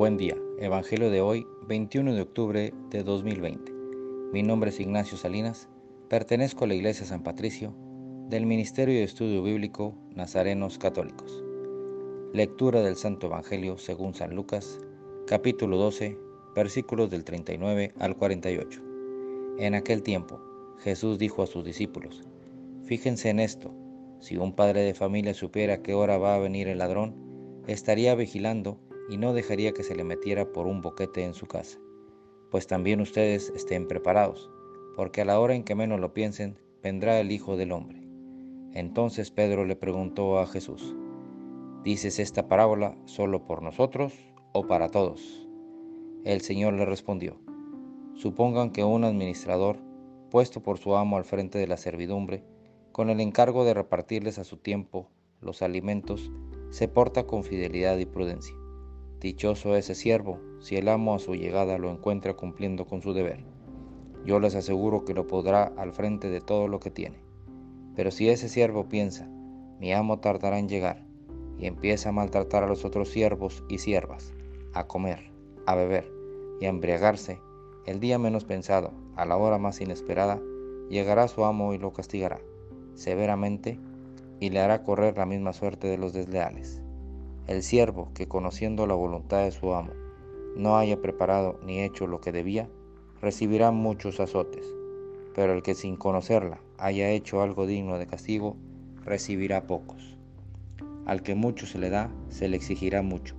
[0.00, 3.70] Buen día, Evangelio de hoy, 21 de octubre de 2020.
[4.32, 5.68] Mi nombre es Ignacio Salinas,
[6.08, 7.74] pertenezco a la Iglesia San Patricio
[8.30, 11.44] del Ministerio de Estudio Bíblico Nazarenos Católicos.
[12.32, 14.80] Lectura del Santo Evangelio según San Lucas,
[15.26, 16.16] capítulo 12,
[16.56, 18.80] versículos del 39 al 48.
[19.58, 20.40] En aquel tiempo,
[20.78, 22.22] Jesús dijo a sus discípulos,
[22.84, 23.74] Fíjense en esto,
[24.18, 28.80] si un padre de familia supiera qué hora va a venir el ladrón, estaría vigilando
[29.10, 31.78] y no dejaría que se le metiera por un boquete en su casa.
[32.50, 34.50] Pues también ustedes estén preparados,
[34.96, 38.00] porque a la hora en que menos lo piensen, vendrá el Hijo del Hombre.
[38.72, 40.94] Entonces Pedro le preguntó a Jesús,
[41.82, 44.14] ¿dices esta parábola solo por nosotros
[44.52, 45.48] o para todos?
[46.24, 47.36] El Señor le respondió,
[48.14, 49.78] supongan que un administrador,
[50.30, 52.44] puesto por su amo al frente de la servidumbre,
[52.92, 55.08] con el encargo de repartirles a su tiempo
[55.40, 56.30] los alimentos,
[56.70, 58.59] se porta con fidelidad y prudencia.
[59.20, 63.44] Dichoso ese siervo si el amo a su llegada lo encuentra cumpliendo con su deber.
[64.24, 67.18] Yo les aseguro que lo podrá al frente de todo lo que tiene.
[67.94, 69.28] Pero si ese siervo piensa,
[69.78, 71.04] mi amo tardará en llegar,
[71.58, 74.32] y empieza a maltratar a los otros siervos y siervas,
[74.72, 75.30] a comer,
[75.66, 76.10] a beber
[76.60, 77.38] y a embriagarse,
[77.86, 80.40] el día menos pensado, a la hora más inesperada,
[80.88, 82.40] llegará su amo y lo castigará
[82.94, 83.78] severamente
[84.40, 86.82] y le hará correr la misma suerte de los desleales.
[87.50, 89.90] El siervo que conociendo la voluntad de su amo
[90.54, 92.68] no haya preparado ni hecho lo que debía,
[93.20, 94.64] recibirá muchos azotes,
[95.34, 98.56] pero el que sin conocerla haya hecho algo digno de castigo,
[99.04, 100.16] recibirá pocos.
[101.06, 103.34] Al que mucho se le da, se le exigirá mucho,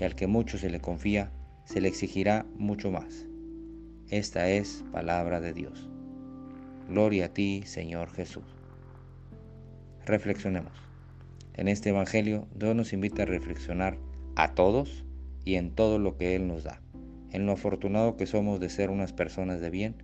[0.00, 1.30] y al que mucho se le confía,
[1.64, 3.28] se le exigirá mucho más.
[4.10, 5.88] Esta es palabra de Dios.
[6.88, 8.56] Gloria a ti, Señor Jesús.
[10.04, 10.91] Reflexionemos.
[11.54, 13.98] En este Evangelio, Dios nos invita a reflexionar
[14.36, 15.04] a todos
[15.44, 16.80] y en todo lo que Él nos da,
[17.30, 19.96] en lo afortunado que somos de ser unas personas de bien,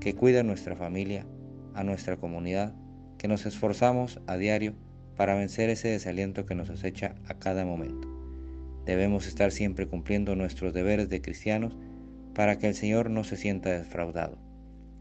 [0.00, 1.26] que cuidan nuestra familia,
[1.74, 2.74] a nuestra comunidad,
[3.18, 4.74] que nos esforzamos a diario
[5.16, 8.08] para vencer ese desaliento que nos acecha a cada momento.
[8.84, 11.76] Debemos estar siempre cumpliendo nuestros deberes de cristianos
[12.34, 14.38] para que el Señor no se sienta defraudado.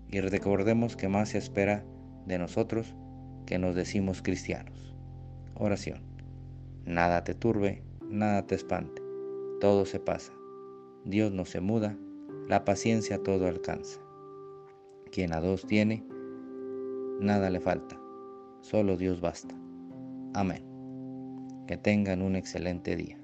[0.09, 1.83] Y recordemos que más se espera
[2.25, 2.95] de nosotros
[3.45, 4.92] que nos decimos cristianos.
[5.63, 6.01] Oración.
[6.85, 9.01] Nada te turbe, nada te espante,
[9.61, 10.33] todo se pasa.
[11.05, 11.97] Dios no se muda,
[12.49, 14.01] la paciencia todo alcanza.
[15.09, 16.05] Quien a dos tiene,
[17.21, 17.97] nada le falta,
[18.59, 19.55] solo Dios basta.
[20.33, 20.65] Amén.
[21.65, 23.22] Que tengan un excelente día.